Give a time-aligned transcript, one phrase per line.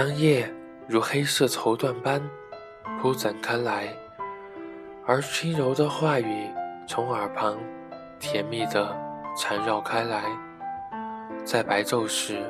[0.00, 0.50] 当夜
[0.88, 2.22] 如黑色绸缎般
[2.98, 3.94] 铺展开来，
[5.04, 6.48] 而轻柔的话语
[6.88, 7.58] 从耳旁
[8.18, 8.96] 甜蜜地
[9.36, 10.24] 缠绕开来，
[11.44, 12.42] 在白昼时，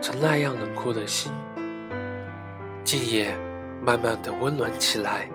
[0.00, 1.32] 曾那样冷酷的心，
[2.84, 3.36] 今夜
[3.82, 5.28] 慢慢地温暖起来。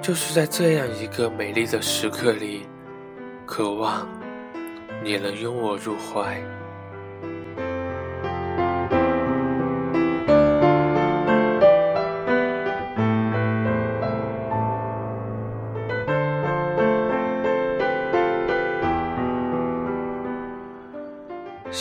[0.00, 2.68] 就是在这样一个美丽的时刻里，
[3.46, 4.08] 渴望
[5.04, 6.42] 你能拥我入怀。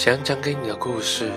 [0.03, 1.31] 想讲给你的故事，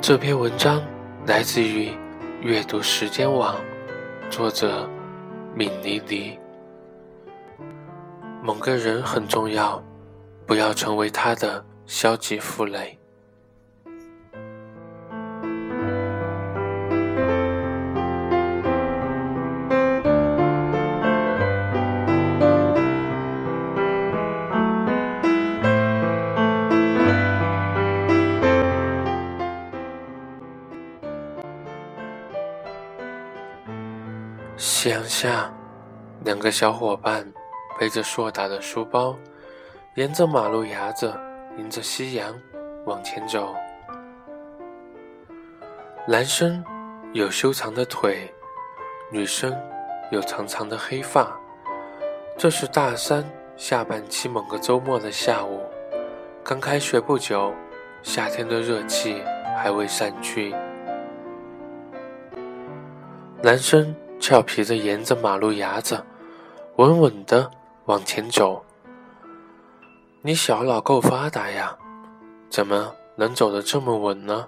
[0.00, 0.82] 这篇文章。
[1.24, 1.96] 来自于
[2.40, 3.54] 阅读时间网，
[4.28, 4.90] 作者
[5.54, 6.36] 敏妮妮。
[8.42, 9.80] 某个人很重要，
[10.48, 12.99] 不要成为他的消极负累。
[35.10, 35.52] 下，
[36.24, 37.26] 两个小伙伴
[37.80, 39.16] 背着硕大的书包，
[39.96, 41.12] 沿着马路牙子，
[41.58, 42.32] 迎着夕阳
[42.86, 43.52] 往前走。
[46.06, 46.64] 男生
[47.12, 48.32] 有修长的腿，
[49.10, 49.52] 女生
[50.12, 51.36] 有长长的黑发。
[52.38, 55.60] 这是大三下半期某个周末的下午，
[56.44, 57.52] 刚开学不久，
[58.00, 59.20] 夏天的热气
[59.58, 60.54] 还未散去。
[63.42, 63.92] 男生。
[64.20, 66.04] 俏皮的沿着马路牙子，
[66.76, 67.50] 稳稳的
[67.86, 68.62] 往前走。
[70.20, 71.74] 你小脑够发达呀，
[72.50, 74.46] 怎么能走得这么稳呢？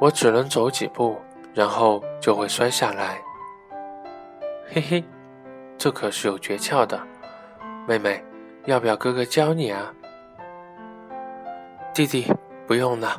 [0.00, 1.16] 我只能走几步，
[1.54, 3.22] 然后就会摔下来。
[4.68, 5.04] 嘿嘿，
[5.78, 7.00] 这可是有诀窍的，
[7.86, 8.24] 妹妹，
[8.64, 9.94] 要不要哥哥教你啊？
[11.94, 12.26] 弟弟，
[12.66, 13.16] 不用了，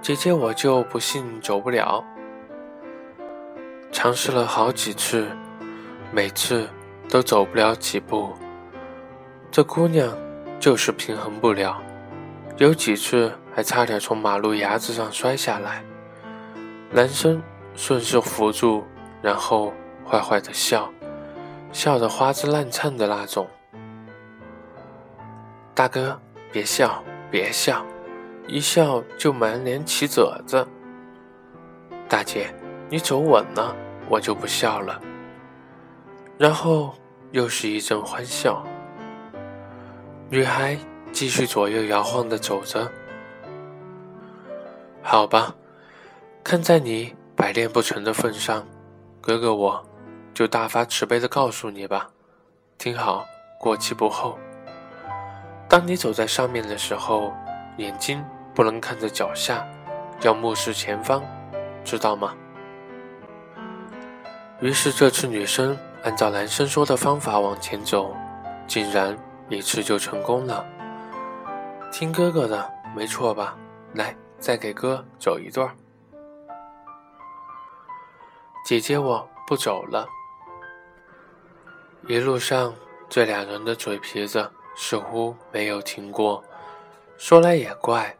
[0.00, 2.04] 姐姐我就不信走不了。
[3.92, 5.26] 尝试了好几次，
[6.12, 6.68] 每次
[7.08, 8.32] 都走不了几步。
[9.50, 10.16] 这姑娘
[10.58, 11.82] 就是平衡不了，
[12.56, 15.84] 有几次还差点从马路牙子上摔下来。
[16.92, 17.42] 男生
[17.74, 18.84] 顺势扶住，
[19.20, 19.72] 然后
[20.08, 20.90] 坏坏的笑，
[21.72, 23.48] 笑得花枝乱颤的那种。
[25.74, 26.18] 大哥，
[26.52, 27.84] 别笑，别笑，
[28.46, 30.66] 一笑就满脸起褶子。
[32.08, 32.54] 大姐。
[32.90, 33.74] 你走稳了，
[34.08, 35.00] 我就不笑了。
[36.36, 36.92] 然后
[37.30, 38.64] 又是一阵欢笑。
[40.28, 40.76] 女孩
[41.12, 42.90] 继续左右摇晃的走着。
[45.02, 45.54] 好吧，
[46.42, 48.66] 看在你百炼不成的份上，
[49.20, 49.86] 哥哥我
[50.34, 52.10] 就大发慈悲的告诉你吧，
[52.76, 53.24] 听好，
[53.60, 54.36] 过期不候。
[55.68, 57.32] 当你走在上面的时候，
[57.76, 59.64] 眼睛不能看着脚下，
[60.22, 61.22] 要目视前方，
[61.84, 62.34] 知道吗？
[64.60, 68.14] 于是这次女生按照男生说的方法往前走，
[68.66, 69.16] 竟然
[69.48, 70.62] 一次就成功了。
[71.90, 73.56] 听哥哥的，没错吧？
[73.94, 75.74] 来，再给哥走一段。
[78.66, 80.06] 姐姐，我不走了。
[82.06, 82.74] 一路上，
[83.08, 86.44] 这俩人的嘴皮子似乎没有停过。
[87.16, 88.14] 说来也怪，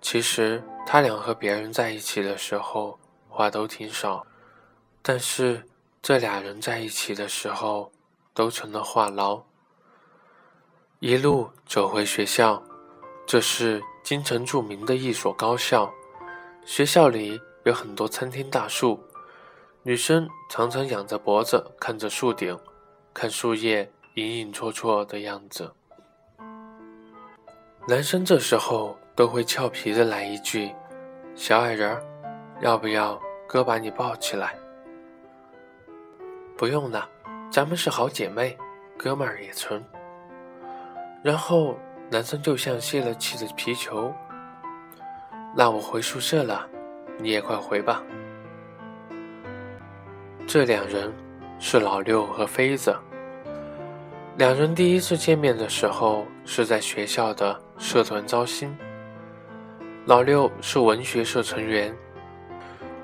[0.00, 2.96] 其实他俩和别人在一起的时候
[3.28, 4.24] 话都挺少，
[5.02, 5.60] 但是。
[6.02, 7.92] 这俩人在一起的时候，
[8.34, 9.40] 都成了话痨。
[10.98, 12.60] 一路走回学校，
[13.24, 15.92] 这是京城著名的一所高校。
[16.64, 19.00] 学校里有很多参天大树，
[19.84, 22.58] 女生常常仰着脖子看着树顶，
[23.14, 25.72] 看树叶影影绰绰的样子。
[27.86, 30.74] 男生这时候都会俏皮的来一句
[31.36, 31.96] ：“小矮人，
[32.60, 34.56] 要不要哥把你抱起来？”
[36.62, 37.08] 不用了，
[37.50, 38.56] 咱们是好姐妹，
[38.96, 39.84] 哥们儿也成。
[41.20, 41.76] 然后
[42.08, 44.14] 男生就像泄了气的皮球。
[45.56, 46.64] 那我回宿舍了，
[47.18, 48.00] 你也快回吧。
[50.46, 51.12] 这两人
[51.58, 52.96] 是老六和飞子。
[54.36, 58.72] 两人第一次见面的时候是在学校的社团招新。
[60.04, 61.92] 老六是文学社成员，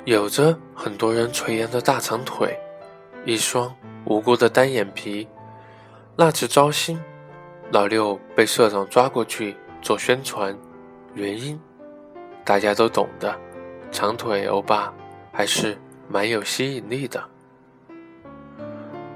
[0.04, 2.56] 有着很多人垂涎的大长腿。
[3.28, 3.70] 一双
[4.06, 5.28] 无辜的单眼皮。
[6.16, 6.98] 那次招新，
[7.70, 10.58] 老六被社长抓过去做宣传，
[11.12, 11.60] 原因
[12.42, 13.38] 大家都懂的，
[13.92, 14.90] 长腿欧巴
[15.30, 15.76] 还是
[16.08, 17.22] 蛮有吸引力的。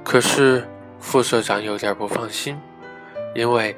[0.05, 0.69] 可是
[1.01, 2.61] 副社长有点不放心，
[3.35, 3.75] 因为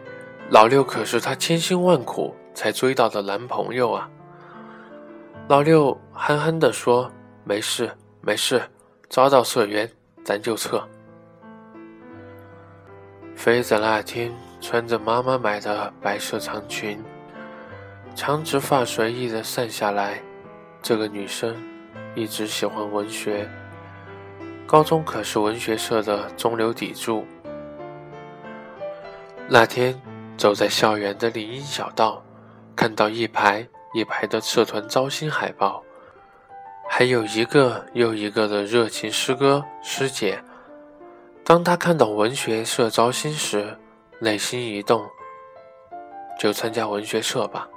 [0.50, 4.10] 老六可是他千辛万苦才追到的男朋友啊。
[5.46, 7.08] 老六憨憨地说
[7.46, 7.88] ：“没事，
[8.20, 8.60] 没事，
[9.08, 9.88] 抓到社员
[10.24, 10.82] 咱就撤。”
[13.36, 17.02] 妃子那天穿着妈妈买的白色长裙，
[18.14, 20.22] 长直发随意的散下来。
[20.80, 21.54] 这个女生
[22.14, 23.48] 一直喜欢文学，
[24.66, 27.26] 高中可是文学社的中流砥柱。
[29.48, 30.00] 那天
[30.36, 32.24] 走在校园的林荫小道，
[32.74, 33.68] 看到一排。
[33.96, 35.83] 一排的社团招新海报，
[36.96, 40.40] 还有一个又一个的热情师哥师姐。
[41.42, 43.76] 当他看到文学社招新时，
[44.20, 45.04] 内心一动，
[46.38, 47.68] 就参加文学社吧。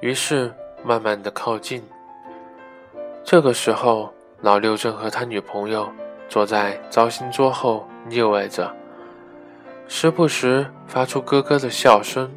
[0.00, 0.52] 于是
[0.82, 1.80] 慢慢的靠近。
[3.22, 5.88] 这个时候，老六正和他女朋友
[6.28, 8.74] 坐在招新桌后腻歪着，
[9.86, 12.28] 时不时发出咯咯的笑声。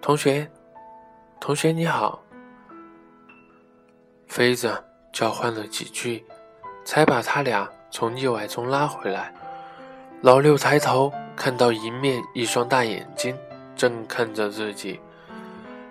[0.00, 0.50] 同学。
[1.38, 2.22] 同学你好，
[4.30, 4.72] 妃子
[5.12, 6.24] 交换了几句，
[6.84, 9.34] 才把他俩从意外中拉回来。
[10.22, 13.36] 老六抬头看到迎面一双大眼睛
[13.74, 15.00] 正看着自己，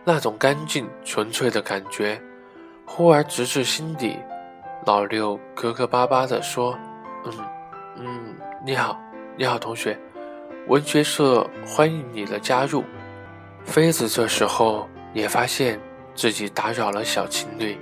[0.05, 2.17] 那种干净纯粹的感觉，
[2.85, 4.17] 忽而直至心底。
[4.85, 6.79] 老六磕磕巴巴地说
[7.27, 7.33] ：“嗯
[7.97, 8.35] 嗯，
[8.65, 8.97] 你好，
[9.35, 9.99] 你好，同学，
[10.69, 12.85] 文学社欢迎你的加入。”
[13.65, 14.87] 妃子这时候。
[15.11, 15.81] 也发现
[16.13, 17.75] 自己打扰了小情侣，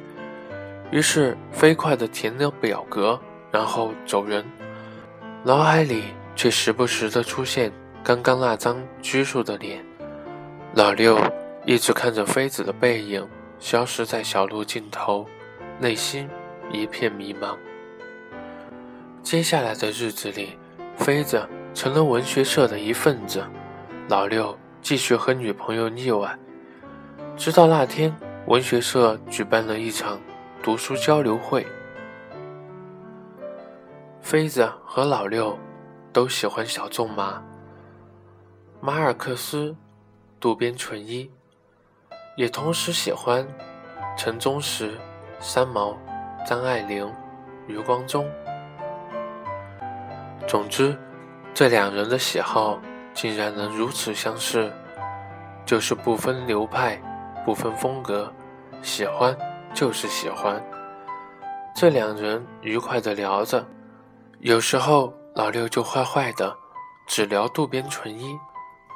[0.91, 3.19] 于是飞快地填了表格，
[3.51, 4.45] 然后走人。
[5.43, 6.03] 脑海里
[6.35, 7.71] 却时不时地出现
[8.03, 9.83] 刚刚那张拘束的脸。
[10.73, 11.19] 老六
[11.65, 13.27] 一直看着妃子的背影
[13.59, 15.25] 消失在小路尽头，
[15.79, 16.29] 内心
[16.71, 17.55] 一片迷茫。
[19.23, 20.57] 接下来的日子里，
[20.95, 23.43] 妃子成了文学社的一份子，
[24.07, 26.37] 老六继续和女朋友腻歪。
[27.35, 28.15] 直到那天，
[28.47, 30.19] 文学社举办了一场
[30.67, 31.65] 读书交流会。
[34.19, 35.57] 妃子和老六
[36.11, 37.41] 都喜欢小仲马、
[38.81, 39.73] 马尔克斯、
[40.41, 41.31] 渡边淳一，
[42.35, 43.47] 也同时喜欢
[44.17, 44.99] 陈忠实、
[45.39, 45.97] 三毛、
[46.45, 47.09] 张爱玲、
[47.65, 48.29] 余光中。
[50.49, 50.97] 总之，
[51.53, 52.77] 这两人的喜好
[53.13, 54.69] 竟然能如此相似，
[55.65, 57.01] 就是不分流派。
[57.45, 58.29] 不分风格，
[58.81, 59.33] 喜欢
[59.77, 60.59] 就是喜欢。
[61.75, 63.63] 这两人愉快地聊着，
[64.39, 66.57] 有时候老六就坏坏的，
[67.05, 68.35] 只聊渡边淳一，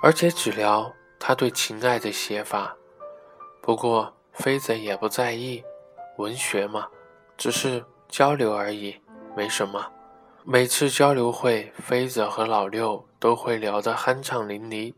[0.01, 2.75] 而且只聊他对情爱的写法。
[3.61, 5.63] 不过飞子也不在意，
[6.17, 6.87] 文学嘛，
[7.37, 8.99] 只是交流而已，
[9.37, 9.85] 没什么。
[10.43, 14.95] 每次交流会，飞子和老六都会聊得酣畅淋漓。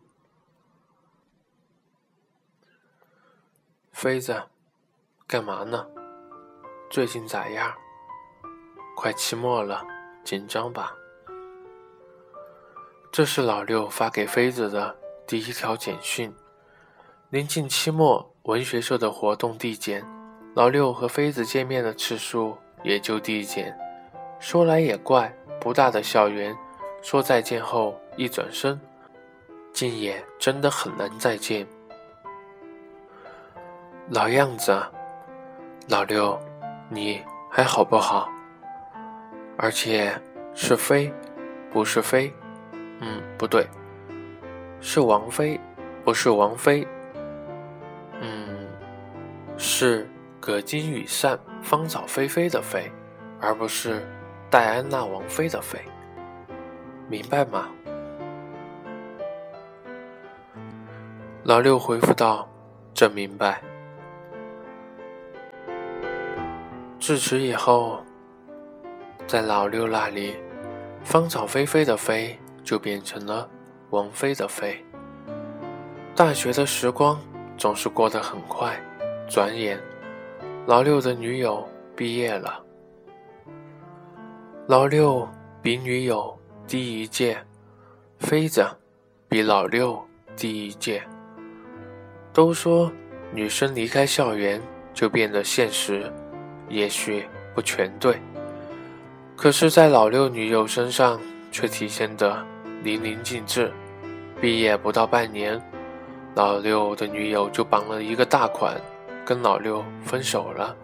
[3.91, 4.43] 飞子，
[5.33, 5.83] 干嘛呢？
[6.91, 7.73] 最近咋样？
[8.95, 9.83] 快期末了，
[10.23, 10.95] 紧张吧？
[13.11, 16.31] 这是老六发给妃子的第一条简讯。
[17.31, 20.05] 临近期末，文学社的活动递减，
[20.53, 23.75] 老六和妃子见面的次数也就递减。
[24.39, 26.55] 说来也怪，不大的校园，
[27.01, 28.79] 说再见后一转身，
[29.73, 31.67] 竟也真的很难再见。
[34.11, 34.91] 老样子啊，
[35.89, 36.39] 老六，
[36.89, 38.29] 你还好不好？
[39.57, 40.17] 而且
[40.53, 41.13] 是妃，
[41.69, 42.33] 不是妃。
[43.01, 43.67] 嗯，不对，
[44.79, 45.59] 是王妃，
[46.05, 46.87] 不是王妃。
[48.21, 48.65] 嗯，
[49.57, 50.09] 是
[50.39, 52.89] 葛巾羽扇、芳草霏霏的霏，
[53.41, 54.01] 而不是
[54.49, 55.77] 戴安娜王妃的妃。
[57.09, 57.67] 明白吗？
[61.43, 62.47] 老六回复道
[62.95, 63.61] ：“真明白。”
[67.05, 68.01] 自此以后，
[69.27, 70.37] 在老六那里
[71.03, 72.33] ，“芳草霏霏”的“霏”
[72.63, 73.45] 就变成了
[73.89, 74.81] 王菲的“菲”。
[76.15, 77.19] 大学的时光
[77.57, 78.81] 总是过得很快，
[79.27, 79.77] 转眼，
[80.65, 82.63] 老六的女友毕业了。
[84.67, 85.27] 老六
[85.61, 86.33] 比女友
[86.65, 87.37] 低一届，
[88.19, 88.65] 妃子
[89.27, 90.01] 比老六
[90.37, 91.03] 低一届。
[92.31, 92.89] 都说
[93.33, 94.61] 女生离开校园
[94.93, 96.09] 就变得现实。
[96.73, 98.19] 也许不全对，
[99.37, 102.43] 可是，在老六女友身上却体现得
[102.81, 103.71] 淋漓尽致。
[104.41, 105.61] 毕业不到半年，
[106.33, 108.75] 老六的女友就绑了一个大款，
[109.23, 110.75] 跟老六分手了。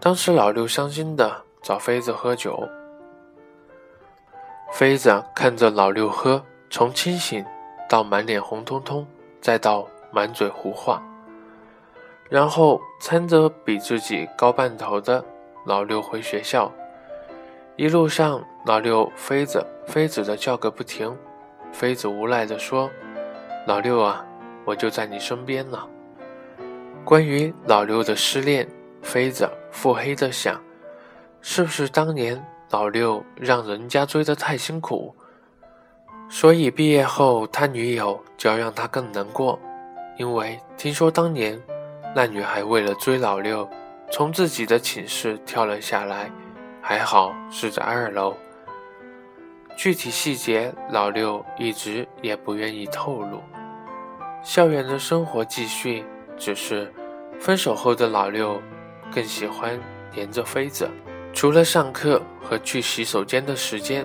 [0.00, 2.68] 当时老六伤心的找妃子喝酒，
[4.72, 7.44] 妃子看着老六喝，从清醒
[7.88, 9.06] 到满脸红彤彤，
[9.40, 11.00] 再到满嘴胡话，
[12.30, 15.22] 然后搀着比自己高半头的
[15.66, 16.72] 老六回学校。
[17.76, 21.14] 一路上，老六飞子飞子的叫个不停，
[21.72, 22.88] 妃子无奈的说
[23.66, 24.24] ：“老六啊。”
[24.66, 25.78] 我就在你身边呢。
[27.02, 28.68] 关于老六的失恋，
[29.02, 30.60] 妃子腹黑的想：
[31.40, 35.16] 是不是当年老六让人家追得太辛苦，
[36.28, 39.58] 所以毕业后他女友就要让他更难过？
[40.18, 41.60] 因为听说当年
[42.14, 43.68] 那女孩为了追老六，
[44.10, 46.30] 从自己的寝室跳了下来，
[46.82, 48.36] 还好是在二楼。
[49.76, 53.40] 具体细节，老六一直也不愿意透露。
[54.42, 56.04] 校园的生活继续，
[56.36, 56.92] 只是
[57.38, 58.60] 分手后的老六
[59.14, 59.78] 更喜欢
[60.12, 60.90] 黏着妃子。
[61.32, 64.04] 除了上课和去洗手间的时间，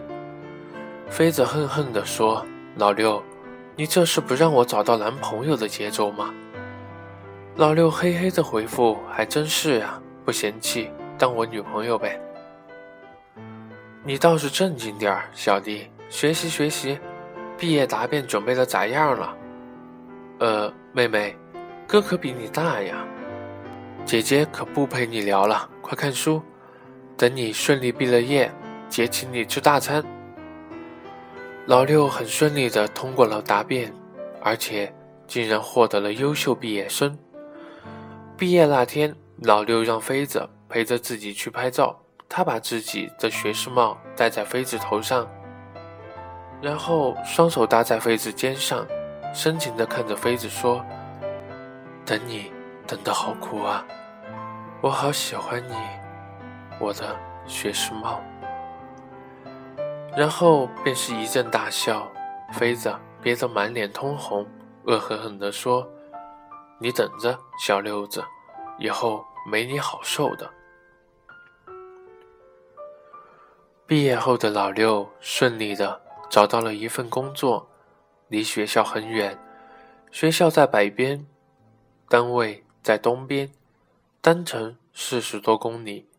[1.09, 2.45] 妃子恨恨地说
[2.77, 3.21] ：“老六，
[3.75, 6.31] 你这是不让我找到男朋友的节奏吗？”
[7.57, 12.19] 老六嘿嘿的回复：“还真是啊，不嫌弃当我女朋友呗。”
[14.03, 16.99] 你倒是正经点儿，小弟，学习学习，
[17.57, 19.37] 毕业答辩准备的咋样了？
[20.39, 21.33] 呃，妹妹，
[21.87, 23.05] 哥可比你大呀，
[24.03, 26.41] 姐姐可不陪你聊了，快看书，
[27.15, 28.51] 等你顺利毕了业，
[28.89, 30.03] 姐请你吃大餐。
[31.67, 33.93] 老六很顺利的通过了答辩，
[34.41, 34.93] 而且
[35.25, 37.17] 竟然获得了优秀毕业生。
[38.37, 45.25] 毕业那天，老六让妃子陪着自己去拍照，他把自己的学士帽戴在妃子头上，
[46.61, 48.85] 然后双手搭在妃子肩上。
[49.33, 50.81] 深情地看着妃子说
[52.05, 52.51] ：“等你
[52.87, 53.85] 等得好苦啊，
[54.81, 55.75] 我好喜欢你，
[56.79, 57.15] 我的
[57.45, 58.21] 学士帽。”
[60.15, 62.09] 然后便是一阵大笑，
[62.53, 64.45] 妃子憋得满脸通红，
[64.85, 65.85] 恶狠狠地说
[66.79, 68.23] ：“你等着，小六子，
[68.77, 70.51] 以后没你好受的。”
[73.87, 77.69] 毕业后的老六顺利的找到了一份工作。
[78.27, 79.37] 离学校很远，
[80.09, 81.27] 学校在北边，
[82.09, 83.51] 单位在东边，
[84.19, 86.09] 单程四十多公里。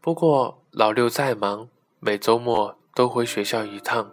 [0.00, 1.68] 不过老六再忙，
[2.00, 4.10] 每周末都回学校一趟，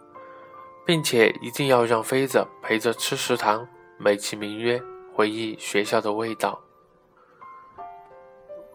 [0.86, 3.66] 并且一定要让妃子陪着吃食堂，
[3.98, 4.80] 美其名曰
[5.14, 6.60] 回忆学校的味道。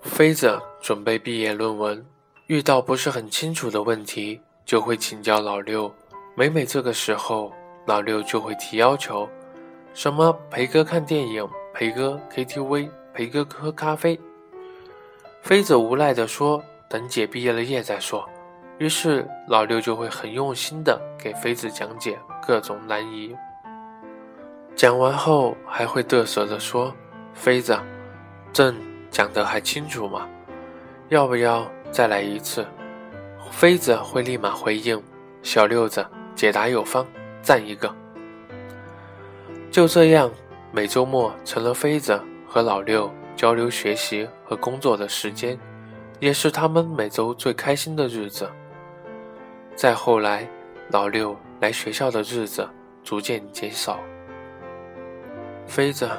[0.01, 2.05] 妃子准备毕业论文，
[2.47, 5.93] 遇到不是很清楚的问题，就会请教老六。
[6.35, 7.53] 每每这个时候。
[7.85, 9.27] 老六就会提要求，
[9.95, 14.19] 什么陪哥看电影，陪哥 KTV，陪哥喝咖啡。
[15.41, 18.29] 妃子无奈地说：“等姐毕业了业再说。”
[18.77, 23.35] 于是老六就会很用心地给妃子讲解各种难题。
[24.79, 26.95] 讲完后还会嘚瑟地说
[27.35, 27.77] ：“妃子，
[28.53, 28.73] 朕
[29.11, 30.25] 讲得还清楚吗？
[31.09, 32.65] 要不要再来一次？”
[33.51, 35.03] 妃子会立马回应
[35.43, 37.05] ：“小六子，解答有方。”
[37.43, 37.93] 赞一个。
[39.69, 40.31] 就这样，
[40.71, 42.17] 每周末成了妃子
[42.47, 45.59] 和老六交流学习和工作的时间，
[46.21, 48.49] 也是他们每周最开心的日子。
[49.75, 50.49] 再后来，
[50.89, 52.65] 老六来学校的日子
[53.03, 53.99] 逐渐减少。
[55.69, 56.09] 妃子，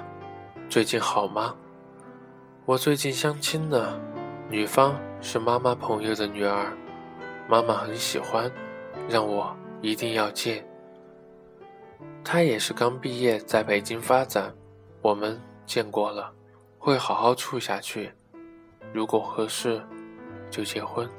[0.69, 1.57] 最近好吗？
[2.66, 4.00] 我最近相亲呢，
[4.49, 6.73] 女方是妈妈朋友的女儿，
[7.49, 8.49] 妈妈很喜欢，
[9.09, 10.64] 让我一定要见。
[12.23, 14.54] 她也是刚毕业，在北京发展，
[15.02, 16.33] 我们见过了，
[16.78, 18.12] 会好好处下去，
[18.92, 19.83] 如果合适，
[20.49, 21.11] 就结婚。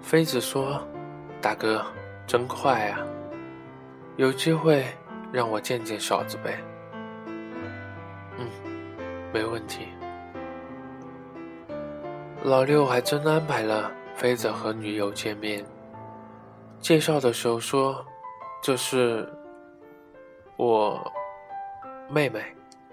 [0.00, 0.80] 妃子说
[1.42, 1.84] ：“大哥，
[2.28, 3.00] 真快啊，
[4.16, 4.86] 有机会
[5.32, 6.58] 让我见见嫂子呗。”
[8.38, 8.48] 嗯，
[9.32, 9.88] 没问题。
[12.44, 15.64] 老六还真安排了妃子和女友见面，
[16.80, 18.04] 介绍的时候说。
[18.60, 19.32] 这是
[20.56, 21.00] 我
[22.08, 22.44] 妹妹，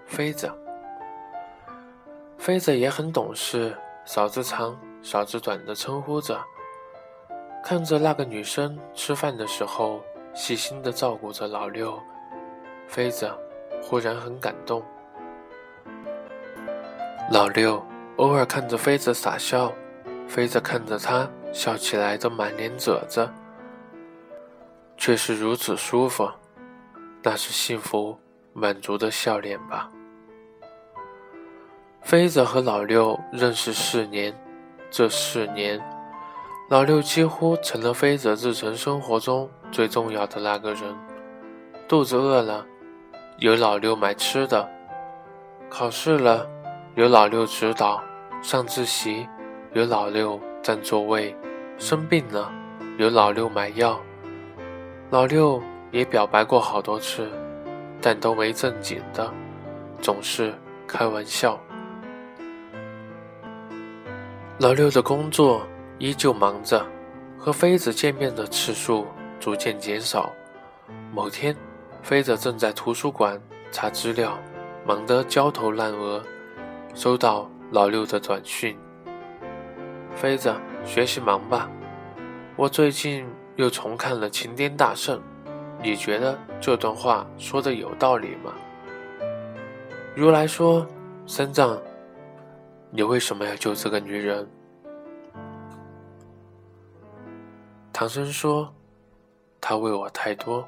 [0.06, 0.48] 妃子。
[2.38, 6.40] 妃子也很懂事，嫂子长嫂子短的称呼着。
[7.64, 10.00] 看着那个女生吃饭的时候
[10.34, 12.00] 细心的照顾着老六，
[12.88, 13.30] 妃子
[13.82, 14.82] 忽然很感动。
[17.30, 17.84] 老六
[18.16, 19.72] 偶尔看着妃子傻笑，
[20.28, 23.28] 妃子看着他笑起来都满脸褶子。
[24.96, 26.28] 却是如此舒服，
[27.22, 28.18] 那是幸福
[28.52, 29.90] 满足的笑脸吧。
[32.00, 34.34] 飞子和老六认识四年，
[34.90, 35.78] 这四年，
[36.70, 40.96] 老六几乎成了飞子日常生活中最重要的那个人。
[41.86, 42.66] 肚子饿了，
[43.38, 44.66] 有老六买吃的；
[45.68, 46.48] 考试了，
[46.94, 48.00] 有老六指导；
[48.42, 49.28] 上自习，
[49.74, 51.34] 有老六占座位；
[51.76, 52.50] 生病了，
[52.96, 54.00] 有老六买药。
[55.10, 57.30] 老六也表白过好多次，
[58.00, 59.30] 但都没正经的，
[60.00, 60.54] 总是
[60.86, 61.60] 开玩笑。
[64.58, 65.60] 老六的工作
[65.98, 66.82] 依旧忙着，
[67.36, 69.06] 和妃子见面的次数
[69.38, 70.32] 逐渐减少。
[71.12, 71.54] 某天，
[72.06, 73.36] 妃子正在图书馆
[73.72, 74.38] 查资料，
[74.86, 76.22] 忙得焦头烂额，
[76.94, 78.78] 收到老六的短讯
[80.14, 81.68] ：“妃子，学习忙吧，
[82.54, 85.18] 我最近又重看了《齐天大圣》，
[85.82, 88.52] 你觉得这段话说的有道理吗？”
[90.14, 90.86] 如来说
[91.26, 91.76] ：“三藏。”
[92.88, 94.48] 你为什么要救这个女人？
[97.92, 98.72] 唐僧说
[99.60, 100.64] ：“她为我太多。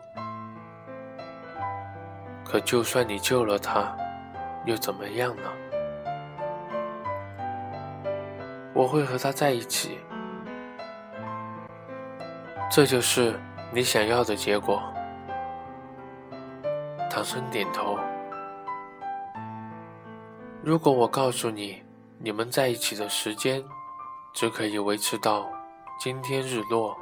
[2.48, 3.94] 可就算你救了他，
[4.64, 5.42] 又怎么样呢？
[8.72, 9.98] 我会和他在一起。
[12.70, 13.38] 这就是
[13.70, 14.82] 你想要的结果。”
[17.10, 17.98] 唐僧点头。
[20.62, 21.82] 如果我告诉你，
[22.18, 23.62] 你们在一起的时间，
[24.32, 25.50] 只可以维持到
[25.98, 26.96] 今天日落，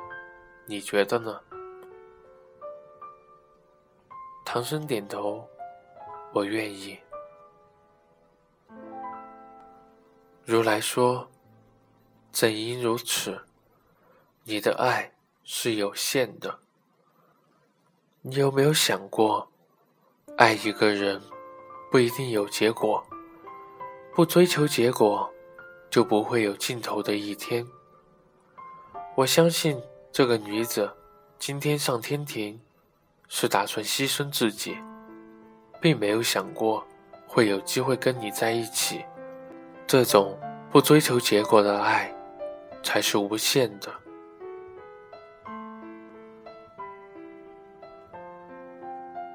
[0.67, 1.41] 你觉得呢？
[4.49, 5.45] 唐僧点头，
[6.33, 6.97] 我愿意。
[10.45, 11.29] 如来说
[12.33, 13.43] ：“正因如此，
[14.45, 16.61] 你的爱是有限的。
[18.23, 19.51] 你有没有想过，
[20.39, 21.21] 爱一个人
[21.91, 23.05] 不一定有结果？”
[24.15, 25.29] 不追求结果，
[25.91, 27.67] 就不会有尽头的一天。
[29.17, 29.83] 我相信
[30.13, 30.97] 这个女子
[31.37, 32.59] 今天上天庭，
[33.29, 34.79] 是打算牺牲自己，
[35.81, 36.87] 并没有想过
[37.27, 39.05] 会有机会跟你在一起。
[39.87, 40.39] 这种
[40.71, 42.13] 不追求结果的爱，
[42.83, 43.93] 才是无限的。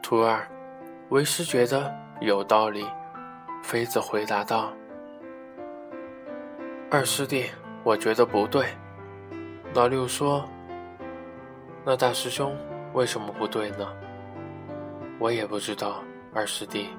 [0.03, 0.47] 徒儿，
[1.09, 2.85] 为师觉得有道理。
[3.63, 4.73] 妃子回答道
[6.89, 7.45] ：“二师弟，
[7.83, 8.65] 我觉得不对。”
[9.75, 10.43] 老六说
[11.85, 12.57] ：“那大师兄
[12.93, 13.87] 为什么不对呢？”
[15.19, 16.89] 我也不知道，二师弟。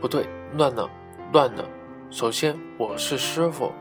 [0.00, 0.26] 不对，
[0.56, 0.88] 乱了，
[1.32, 1.64] 乱了。
[2.10, 3.72] 首先，我是师傅，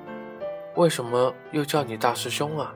[0.75, 2.73] 为什么又叫你大师兄啊？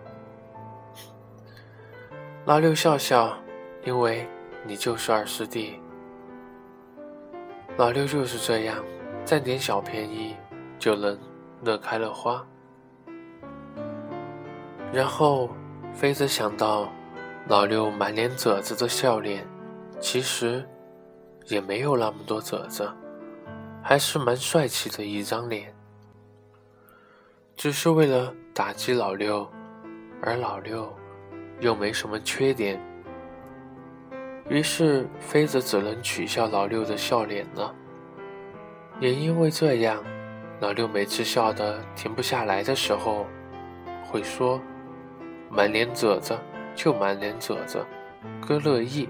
[2.45, 3.37] 老六笑笑，
[3.83, 4.27] 因为
[4.65, 5.79] 你就是二师弟。
[7.77, 8.83] 老六就是这样，
[9.23, 10.35] 占点小便宜
[10.79, 11.15] 就能
[11.63, 12.43] 乐开了花。
[14.91, 15.49] 然后，
[15.93, 16.91] 妃子想到
[17.47, 19.47] 老六满脸褶子的笑脸，
[19.99, 20.67] 其实
[21.47, 22.91] 也没有那么多褶子，
[23.83, 25.73] 还是蛮帅气的一张脸。
[27.55, 29.47] 只是为了打击老六，
[30.21, 30.91] 而老六
[31.59, 32.79] 又没什么缺点。
[34.49, 37.73] 于是，妃子只能取笑老六的笑脸了。
[38.99, 40.03] 也因为这样，
[40.59, 43.27] 老六每次笑得停不下来的时候，
[44.03, 44.59] 会说
[45.51, 46.37] ：“满脸褶子
[46.73, 47.85] 就满脸褶子，
[48.39, 49.09] 哥乐意。”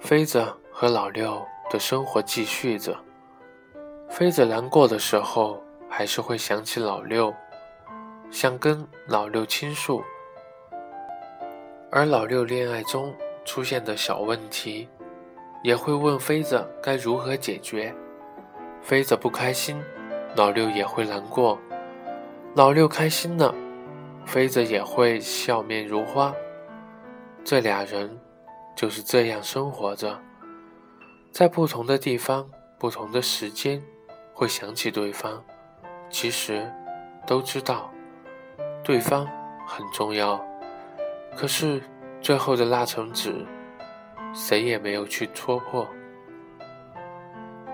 [0.00, 2.96] 妃子和老六的生活继续着。
[4.08, 7.34] 妃子难过的时候，还是会想起老六，
[8.30, 10.02] 想跟老六倾诉。
[11.90, 13.12] 而老六恋爱中
[13.44, 14.88] 出现的小问题，
[15.62, 17.94] 也会问妃子该如何解决。
[18.80, 19.82] 妃子不开心，
[20.36, 21.58] 老六也会难过；
[22.56, 23.54] 老六开心了，
[24.24, 26.32] 妃子也会笑面如花。
[27.44, 28.18] 这俩人
[28.74, 30.18] 就是这样生活着，
[31.30, 33.82] 在不同的地方、不同的时间，
[34.32, 35.44] 会想起对方。
[36.08, 36.66] 其实
[37.26, 37.90] 都知道
[38.82, 39.26] 对方
[39.66, 40.42] 很重要。
[41.36, 41.82] 可是，
[42.22, 43.44] 最后的那层纸，
[44.32, 45.86] 谁也没有去戳破。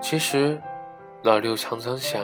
[0.01, 0.61] 其实，
[1.21, 2.21] 老六常常想，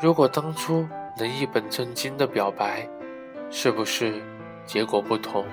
[0.00, 2.88] 如果当初能一本正经的表白，
[3.50, 4.20] 是不是
[4.66, 5.44] 结果不同？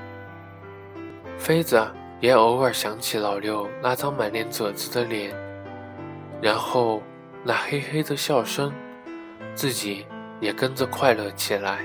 [1.38, 1.80] 妃子
[2.19, 5.36] 也偶尔想起老六那张满脸褶子的脸，
[6.41, 7.02] 然后
[7.43, 8.71] 那嘿嘿的笑声，
[9.54, 10.06] 自己
[10.39, 11.80] 也跟着快乐起来。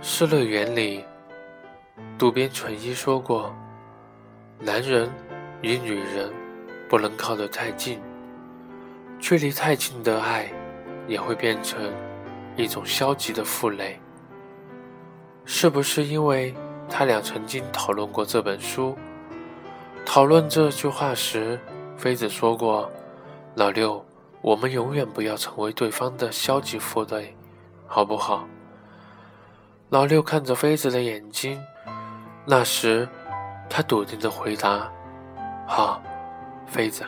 [0.00, 1.04] 失乐园》里，
[2.16, 3.54] 渡边淳一说过
[4.60, 5.10] ：“男人
[5.62, 6.30] 与女人
[6.88, 8.00] 不能靠得太近，
[9.18, 10.50] 距离太近的爱
[11.08, 11.92] 也会变成
[12.56, 13.98] 一种消极的负累。”
[15.48, 16.54] 是不是因为
[16.88, 18.96] 他俩曾经讨论过这本书？
[20.04, 21.58] 讨论这句话时，
[21.96, 22.90] 妃子说过
[23.54, 24.04] ：“老六，
[24.42, 27.36] 我们永远不要成为对方的消极负累，
[27.86, 28.46] 好不好？”
[29.90, 31.60] 老六看着妃子的眼睛，
[32.44, 33.08] 那时，
[33.70, 34.90] 他笃定的回答
[35.66, 36.02] ：“好，
[36.66, 37.04] 妃子。”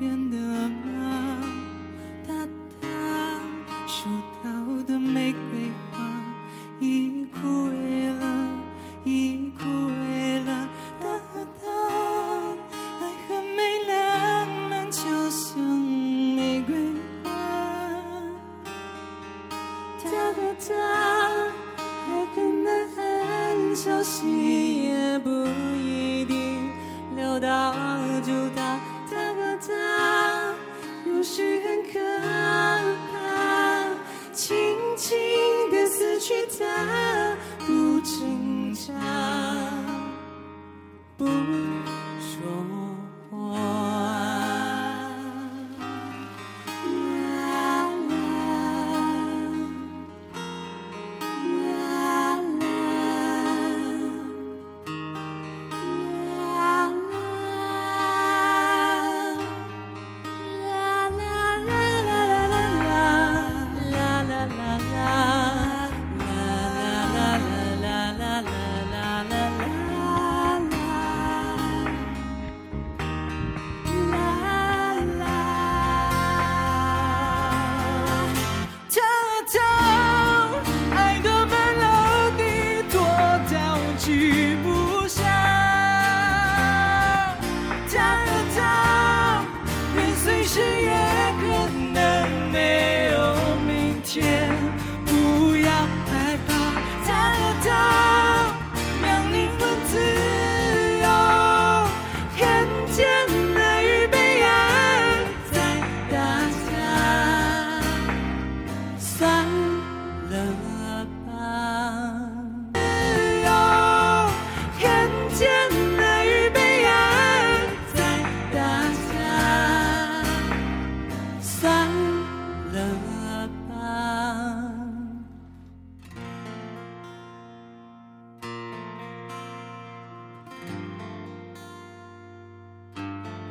[0.00, 1.42] 变得麻
[2.26, 2.32] 哒
[2.80, 2.88] 哒